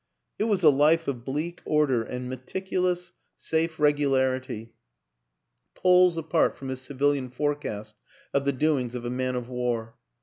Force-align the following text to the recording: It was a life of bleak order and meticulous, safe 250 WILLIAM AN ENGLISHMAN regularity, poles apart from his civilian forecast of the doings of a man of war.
It 0.39 0.45
was 0.45 0.63
a 0.63 0.71
life 0.71 1.07
of 1.07 1.23
bleak 1.23 1.61
order 1.63 2.01
and 2.01 2.27
meticulous, 2.27 3.13
safe 3.37 3.75
250 3.75 4.03
WILLIAM 4.05 4.19
AN 4.19 4.33
ENGLISHMAN 4.33 4.55
regularity, 4.55 4.75
poles 5.75 6.17
apart 6.17 6.57
from 6.57 6.69
his 6.69 6.81
civilian 6.81 7.29
forecast 7.29 7.93
of 8.33 8.43
the 8.45 8.51
doings 8.51 8.95
of 8.95 9.05
a 9.05 9.11
man 9.11 9.35
of 9.35 9.47
war. 9.47 9.93